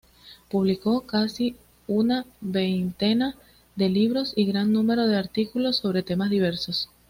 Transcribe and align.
Publicó 0.49 1.01
casi 1.01 1.57
una 1.85 2.25
veintena 2.39 3.35
de 3.75 3.87
libros 3.89 4.33
y 4.35 4.47
gran 4.47 4.71
número 4.73 5.05
de 5.05 5.15
artículos 5.15 5.77
sobre 5.77 6.01
temas 6.01 6.31
diversos. 6.31 6.89